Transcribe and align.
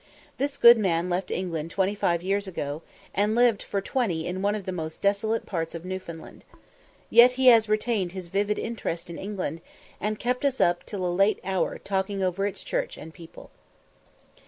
This 0.39 0.57
good 0.57 0.79
man 0.79 1.11
left 1.11 1.29
England 1.29 1.69
twenty 1.69 1.93
five 1.93 2.23
years 2.23 2.47
ago, 2.47 2.81
and 3.13 3.35
lived 3.35 3.61
for 3.61 3.81
twenty 3.81 4.25
in 4.25 4.41
one 4.41 4.55
of 4.55 4.65
the 4.65 4.71
most 4.71 4.99
desolate 4.99 5.45
parts 5.45 5.75
of 5.75 5.85
Newfoundland. 5.85 6.43
Yet 7.11 7.33
he 7.33 7.49
has 7.49 7.69
retained 7.69 8.13
his 8.13 8.27
vivid 8.27 8.57
interest 8.57 9.11
in 9.11 9.19
England, 9.19 9.61
and 9.99 10.17
kept 10.17 10.43
us 10.43 10.59
up 10.59 10.87
till 10.87 11.05
a 11.05 11.13
late 11.13 11.39
hour 11.43 11.77
talking 11.77 12.23
over 12.23 12.47
its 12.47 12.63
church 12.63 12.97
and 12.97 13.13
people. 13.13 13.51